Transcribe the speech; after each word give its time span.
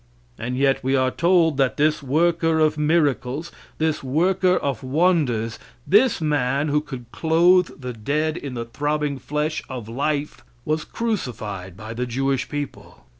And 0.39 0.57
yet 0.57 0.83
we 0.83 0.95
are 0.95 1.11
told 1.11 1.57
that 1.57 1.77
this 1.77 2.01
worker 2.01 2.57
of 2.57 2.75
miracles, 2.75 3.51
this 3.77 4.01
worker 4.01 4.57
of 4.57 4.81
wonders, 4.81 5.59
this 5.85 6.19
man 6.19 6.69
who 6.69 6.81
could 6.81 7.11
clothe 7.11 7.69
the 7.79 7.93
dead 7.93 8.35
in 8.35 8.55
the 8.55 8.65
throbbing 8.65 9.19
flesh 9.19 9.61
of 9.69 9.87
life, 9.87 10.43
was 10.65 10.85
crucified 10.85 11.77
by 11.77 11.93
the 11.93 12.07
Jewish 12.07 12.49
people. 12.49 13.05